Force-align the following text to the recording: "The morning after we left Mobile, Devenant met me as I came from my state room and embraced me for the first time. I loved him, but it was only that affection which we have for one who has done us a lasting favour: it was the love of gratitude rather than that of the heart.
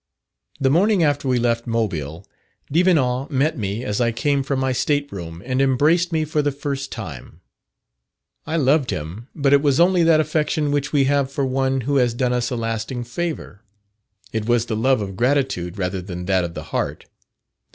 "The 0.59 0.71
morning 0.71 1.03
after 1.03 1.27
we 1.27 1.37
left 1.37 1.67
Mobile, 1.67 2.25
Devenant 2.71 3.29
met 3.29 3.55
me 3.55 3.85
as 3.85 4.01
I 4.01 4.11
came 4.11 4.41
from 4.41 4.57
my 4.59 4.71
state 4.71 5.11
room 5.11 5.43
and 5.45 5.61
embraced 5.61 6.11
me 6.11 6.25
for 6.25 6.41
the 6.41 6.51
first 6.51 6.91
time. 6.91 7.41
I 8.47 8.55
loved 8.55 8.89
him, 8.89 9.27
but 9.35 9.53
it 9.53 9.61
was 9.61 9.79
only 9.79 10.01
that 10.01 10.19
affection 10.19 10.71
which 10.71 10.91
we 10.91 11.03
have 11.03 11.31
for 11.31 11.45
one 11.45 11.81
who 11.81 11.97
has 11.97 12.15
done 12.15 12.33
us 12.33 12.49
a 12.49 12.55
lasting 12.55 13.03
favour: 13.03 13.61
it 14.33 14.47
was 14.47 14.65
the 14.65 14.75
love 14.75 15.01
of 15.01 15.15
gratitude 15.15 15.77
rather 15.77 16.01
than 16.01 16.25
that 16.25 16.45
of 16.45 16.55
the 16.55 16.63
heart. 16.73 17.05